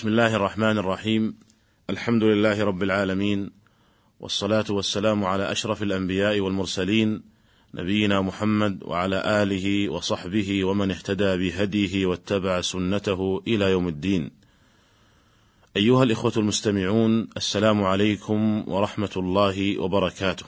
[0.00, 1.34] بسم الله الرحمن الرحيم
[1.90, 3.50] الحمد لله رب العالمين
[4.20, 7.22] والصلاة والسلام على أشرف الأنبياء والمرسلين
[7.74, 14.30] نبينا محمد وعلى آله وصحبه ومن اهتدى بهديه واتبع سنته إلى يوم الدين.
[15.76, 20.46] أيها الإخوة المستمعون السلام عليكم ورحمة الله وبركاته.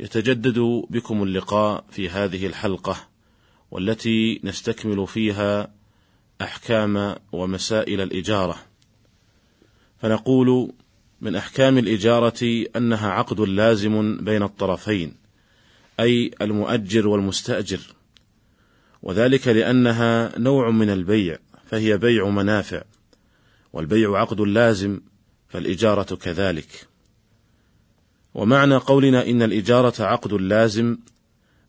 [0.00, 0.58] يتجدد
[0.90, 3.08] بكم اللقاء في هذه الحلقة
[3.70, 5.79] والتي نستكمل فيها
[6.42, 8.56] أحكام ومسائل الإجارة.
[10.02, 10.72] فنقول
[11.20, 15.14] من أحكام الإجارة أنها عقد لازم بين الطرفين،
[16.00, 17.80] أي المؤجر والمستأجر،
[19.02, 22.82] وذلك لأنها نوع من البيع، فهي بيع منافع،
[23.72, 25.00] والبيع عقد لازم،
[25.48, 26.86] فالإجارة كذلك.
[28.34, 30.98] ومعنى قولنا إن الإجارة عقد لازم،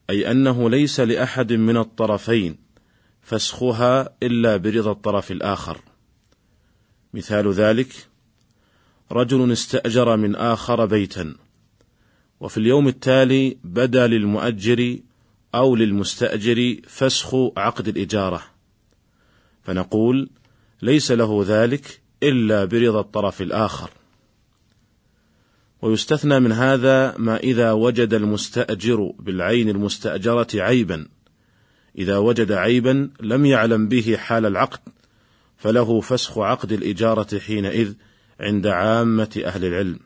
[0.10, 2.71] أي أنه ليس لأحد من الطرفين
[3.22, 5.82] فسخها إلا برضا الطرف الآخر.
[7.14, 8.08] مثال ذلك:
[9.12, 11.36] رجل استأجر من آخر بيتا،
[12.40, 15.00] وفي اليوم التالي بدا للمؤجر
[15.55, 18.44] أو للمستأجر فسخ عقد الإجارة،
[19.63, 20.30] فنقول:
[20.82, 23.90] ليس له ذلك إلا برضا الطرف الآخر.
[25.82, 31.08] ويستثنى من هذا ما إذا وجد المستأجر بالعين المستأجرة عيبا،
[31.98, 34.80] إذا وجد عيبا لم يعلم به حال العقد،
[35.58, 37.94] فله فسخ عقد الإجارة حينئذ
[38.40, 40.00] عند عامة أهل العلم.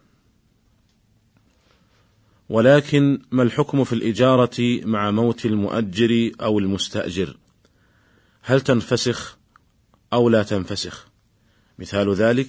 [2.50, 7.38] ولكن ما الحكم في الإجارة مع موت المؤجر أو المستأجر؟
[8.42, 9.38] هل تنفسخ
[10.14, 11.08] أو لا تنفسخ؟
[11.80, 12.48] مثال ذلك: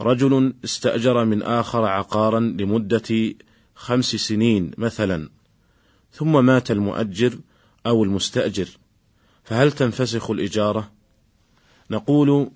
[0.00, 3.34] رجل استأجر من آخر عقارا لمدة
[3.74, 5.28] خمس سنين مثلا،
[6.12, 7.38] ثم مات المؤجر
[7.86, 8.68] أو المستأجر،
[9.44, 10.92] فهل تنفسخ الإجارة؟
[11.90, 12.50] نقول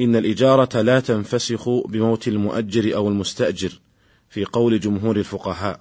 [0.00, 3.80] إن الإجارة لا تنفسخ بموت المؤجر أو المستأجر
[4.28, 5.80] في قول جمهور الفقهاء،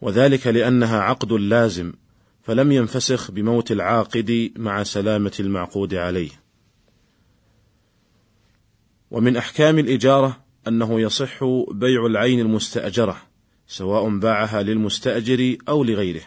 [0.00, 1.92] وذلك لأنها عقد لازم،
[2.42, 6.30] فلم ينفسخ بموت العاقد مع سلامة المعقود عليه.
[9.10, 13.22] ومن أحكام الإجارة أنه يصح بيع العين المستأجرة،
[13.66, 16.22] سواء باعها للمستأجر أو لغيره.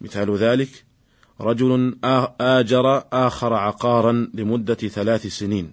[0.00, 0.84] مثال ذلك:
[1.40, 1.96] رجل
[2.40, 5.72] آجر آخر عقارا لمدة ثلاث سنين،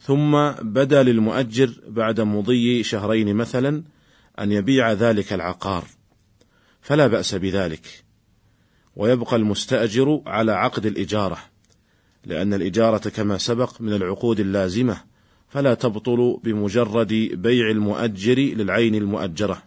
[0.00, 3.82] ثم بدا للمؤجر بعد مضي شهرين مثلا
[4.38, 5.84] أن يبيع ذلك العقار،
[6.80, 8.04] فلا بأس بذلك،
[8.96, 11.38] ويبقى المستأجر على عقد الإجارة،
[12.24, 15.00] لأن الإجارة كما سبق من العقود اللازمة،
[15.48, 19.62] فلا تبطل بمجرد بيع المؤجر للعين المؤجرة.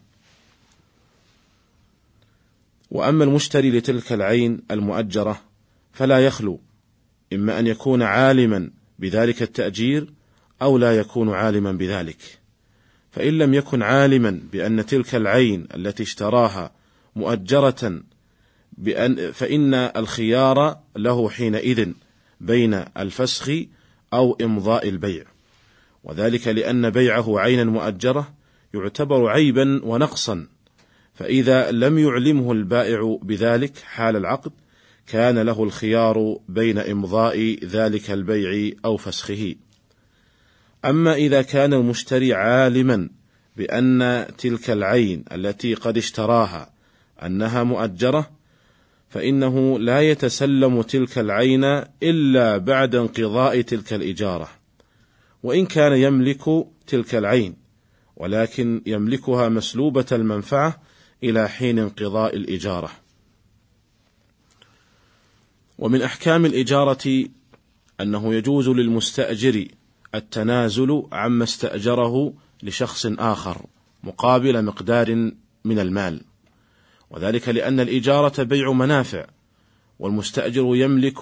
[2.95, 5.41] وأما المشتري لتلك العين المؤجرة
[5.93, 6.59] فلا يخلو
[7.33, 8.69] إما أن يكون عالما
[8.99, 10.13] بذلك التأجير
[10.61, 12.17] أو لا يكون عالما بذلك،
[13.11, 16.71] فإن لم يكن عالما بأن تلك العين التي اشتراها
[17.15, 18.01] مؤجرة
[18.77, 21.91] بأن فإن الخيار له حينئذ
[22.41, 23.51] بين الفسخ
[24.13, 25.23] أو إمضاء البيع،
[26.03, 28.33] وذلك لأن بيعه عينا مؤجرة
[28.73, 30.47] يعتبر عيبا ونقصا.
[31.15, 34.51] فإذا لم يعلمه البائع بذلك حال العقد
[35.07, 39.55] كان له الخيار بين إمضاء ذلك البيع أو فسخه.
[40.85, 43.09] أما إذا كان المشتري عالما
[43.57, 46.73] بأن تلك العين التي قد اشتراها
[47.23, 48.31] أنها مؤجرة
[49.09, 51.63] فإنه لا يتسلم تلك العين
[52.03, 54.49] إلا بعد انقضاء تلك الإجارة،
[55.43, 56.43] وإن كان يملك
[56.87, 57.55] تلك العين،
[58.17, 60.81] ولكن يملكها مسلوبة المنفعة
[61.29, 62.91] إلى حين انقضاء الإجارة.
[65.79, 67.25] ومن أحكام الإجارة
[68.01, 69.67] أنه يجوز للمستأجر
[70.15, 73.65] التنازل عما استأجره لشخص آخر
[74.03, 75.31] مقابل مقدار
[75.65, 76.21] من المال،
[77.09, 79.25] وذلك لأن الإجارة بيع منافع،
[79.99, 81.19] والمستأجر يملك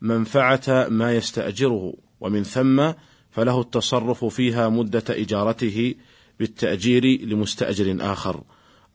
[0.00, 2.92] منفعة ما يستأجره، ومن ثم
[3.30, 5.94] فله التصرف فيها مدة إجارته
[6.38, 8.42] بالتأجير لمستأجر آخر،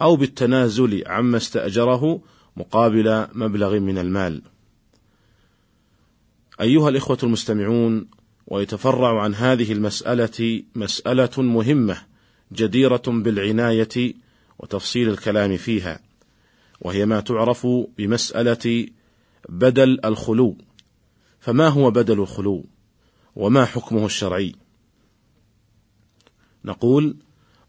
[0.02, 2.22] أو بالتنازل عما استأجره
[2.58, 4.42] مقابل مبلغ من المال.
[6.62, 8.08] أيها الإخوة المستمعون،
[8.48, 11.98] ويتفرع عن هذه المسألة مسألة مهمة
[12.52, 14.14] جديرة بالعناية
[14.60, 16.00] وتفصيل الكلام فيها،
[16.82, 18.88] وهي ما تعرف بمسألة
[19.50, 20.58] بدل الخلو.
[21.40, 22.66] فما هو بدل الخلو؟
[23.36, 24.56] وما حكمه الشرعي؟
[26.66, 27.16] نقول: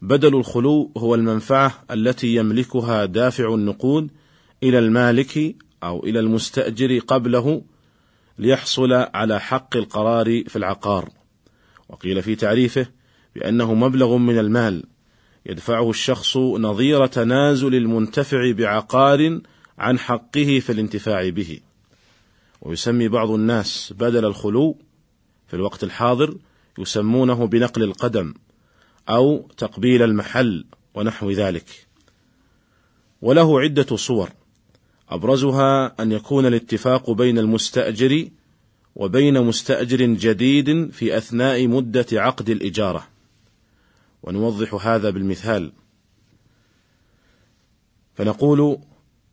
[0.03, 4.11] بدل الخلو هو المنفعة التي يملكها دافع النقود
[4.63, 7.61] إلى المالك أو إلى المستأجر قبله
[8.39, 11.09] ليحصل على حق القرار في العقار.
[11.89, 12.87] وقيل في تعريفه
[13.35, 14.83] بأنه مبلغ من المال
[15.45, 19.41] يدفعه الشخص نظير تنازل المنتفع بعقار
[19.77, 21.59] عن حقه في الانتفاع به.
[22.61, 24.77] ويسمي بعض الناس بدل الخلو
[25.47, 26.37] في الوقت الحاضر
[26.79, 28.33] يسمونه بنقل القدم.
[29.09, 30.65] أو تقبيل المحل
[30.95, 31.87] ونحو ذلك.
[33.21, 34.29] وله عدة صور.
[35.09, 38.27] أبرزها أن يكون الاتفاق بين المستأجر
[38.95, 43.07] وبين مستأجر جديد في أثناء مدة عقد الإجارة.
[44.23, 45.71] ونوضح هذا بالمثال.
[48.15, 48.77] فنقول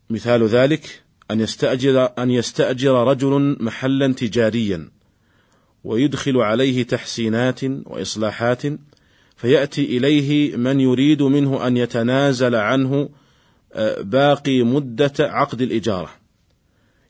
[0.09, 4.89] مثال ذلك أن يستأجر أن يستأجر رجل محلا تجاريا
[5.83, 8.61] ويدخل عليه تحسينات وإصلاحات
[9.41, 13.09] فيأتي إليه من يريد منه أن يتنازل عنه
[13.73, 16.09] آه، باقي مدة عقد الإجارة.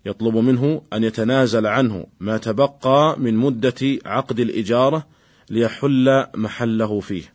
[0.05, 5.07] يطلب منه أن يتنازل عنه ما تبقى من مدة عقد الإجارة
[5.49, 7.33] ليحل محله فيه.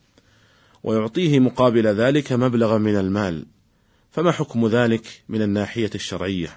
[0.83, 3.45] ويعطيه مقابل ذلك مبلغا من المال.
[4.11, 6.49] فما حكم ذلك من الناحية الشرعية؟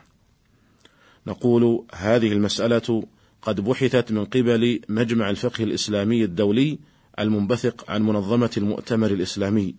[1.27, 3.05] نقول هذه المسألة
[3.43, 6.79] قد بحثت من قبل مجمع الفقه الإسلامي الدولي
[7.21, 9.75] المنبثق عن منظمة المؤتمر الإسلامي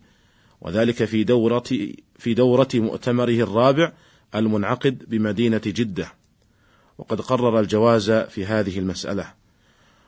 [0.61, 1.63] وذلك في دوره
[2.19, 3.91] في دورة مؤتمره الرابع
[4.35, 6.13] المنعقد بمدينة جدة.
[6.97, 9.33] وقد قرر الجواز في هذه المسألة.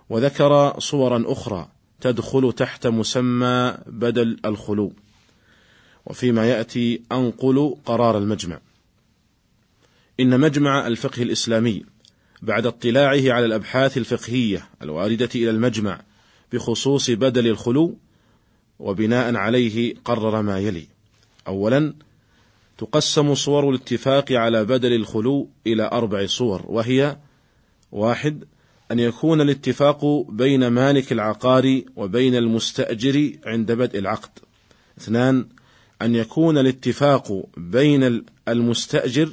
[0.09, 1.67] وذكر صورا أخرى
[2.01, 4.93] تدخل تحت مسمى بدل الخلو.
[6.05, 8.59] وفيما يأتي أنقل قرار المجمع.
[10.19, 11.85] إن مجمع الفقه الإسلامي
[12.41, 16.01] بعد اطلاعه على الأبحاث الفقهية الواردة إلى المجمع
[16.53, 17.97] بخصوص بدل الخلو
[18.79, 20.87] وبناء عليه قرر ما يلي
[21.47, 21.93] اولا
[22.77, 27.17] تقسم صور الاتفاق على بدل الخلو إلى أربع صور وهي
[27.91, 28.43] واحد
[28.91, 34.29] أن يكون الاتفاق بين مالك العقار وبين المستأجر عند بدء العقد.
[34.97, 35.47] اثنان
[36.01, 39.29] أن يكون الاتفاق بين المستأجر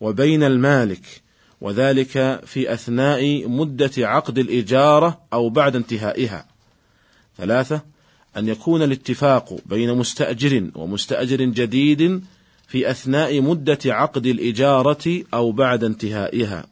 [0.00, 1.22] وبين المالك
[1.60, 6.49] وذلك في أثناء مدة عقد الإجارة أو بعد انتهائها.
[7.40, 7.82] ثلاثة
[8.36, 12.24] أن يكون الاتفاق بين مستأجر ومستأجر جديد
[12.68, 16.66] في أثناء مدة عقد الإجارة أو بعد انتهائها.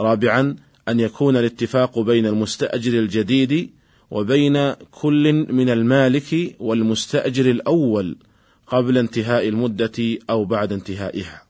[0.00, 0.56] رابعا
[0.88, 3.70] أن يكون الاتفاق بين المستأجر الجديد
[4.10, 8.16] وبين كل من المالك والمستأجر الأول
[8.66, 11.42] قبل انتهاء المدة أو بعد انتهائها.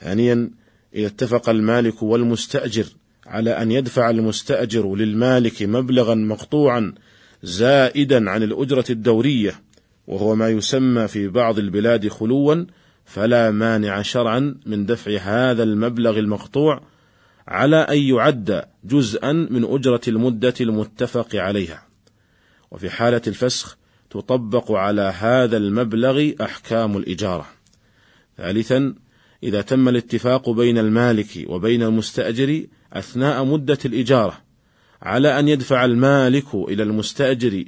[0.00, 0.50] ثانيا
[0.94, 2.86] إذا اتفق المالك والمستأجر
[3.26, 6.94] على أن يدفع المستأجر للمالك مبلغا مقطوعا
[7.42, 9.60] زائدا عن الأجرة الدورية
[10.06, 12.64] وهو ما يسمى في بعض البلاد خلوا
[13.04, 16.82] فلا مانع شرعا من دفع هذا المبلغ المقطوع
[17.48, 21.86] على أن يعد جزءا من أجرة المدة المتفق عليها.
[22.70, 23.76] وفي حالة الفسخ
[24.10, 27.46] تطبق على هذا المبلغ أحكام الإجارة.
[28.36, 28.94] ثالثا
[29.42, 34.38] إذا تم الاتفاق بين المالك وبين المستأجر أثناء مدة الإجارة
[35.02, 37.64] على أن يدفع المالك إلى المستأجر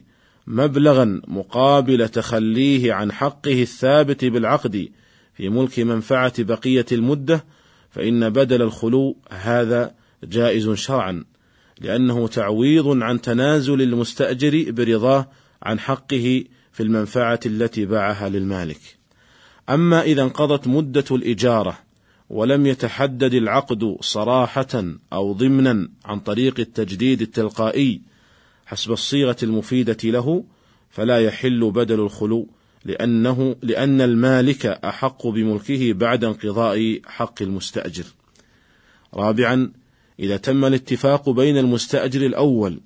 [0.47, 4.89] مبلغا مقابل تخليه عن حقه الثابت بالعقد
[5.35, 7.45] في ملك منفعة بقية المدة
[7.91, 9.95] فإن بدل الخلو هذا
[10.25, 11.25] جائز شرعا
[11.81, 15.29] لأنه تعويض عن تنازل المستأجر برضاه
[15.63, 18.81] عن حقه في المنفعة التي باعها للمالك.
[19.71, 21.79] أما إذا انقضت مدة الإجارة
[22.31, 28.01] ولم يتحدد العقد صراحة أو ضمنا عن طريق التجديد التلقائي
[28.67, 30.45] حسب الصيغة المفيدة له
[30.91, 32.49] فلا يحل بدل الخلو
[32.85, 38.05] لأنه لأن المالك أحق بملكه بعد انقضاء حق المستأجر.
[39.15, 39.73] رابعا
[40.21, 42.81] إذا تم الاتفاق بين المستأجر الأول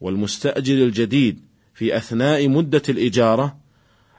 [0.00, 1.40] والمستأجر الجديد
[1.74, 3.56] في أثناء مدة الإجارة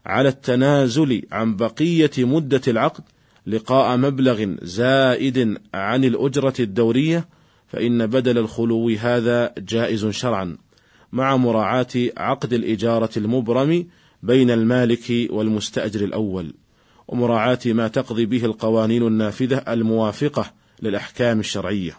[0.05, 3.03] على التنازل عن بقية مدة العقد
[3.47, 7.27] لقاء مبلغ زائد عن الأجرة الدورية
[7.67, 10.57] فإن بدل الخلو هذا جائز شرعا
[11.11, 11.87] مع مراعاة
[12.17, 13.87] عقد الإجارة المبرم
[14.23, 16.53] بين المالك والمستأجر الأول
[17.07, 21.97] ومراعاة ما تقضي به القوانين النافذة الموافقة للأحكام الشرعية.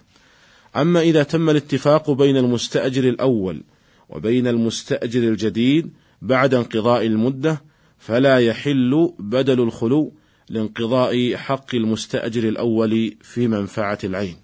[0.77, 3.63] أما إذا تم الاتفاق بين المستأجر الأول
[4.09, 7.63] وبين المستأجر الجديد بعد انقضاء المدة
[7.99, 10.13] فلا يحل بدل الخلو
[10.49, 14.37] لانقضاء حق المستأجر الأول في منفعة العين.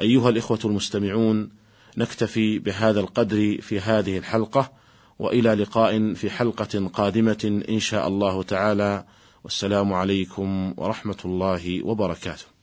[0.00, 1.50] أيها الإخوة المستمعون،
[1.96, 4.72] نكتفي بهذا القدر في هذه الحلقة
[5.18, 9.04] وإلى لقاء في حلقة قادمة إن شاء الله تعالى
[9.44, 12.59] والسلام عليكم ورحمة الله وبركاته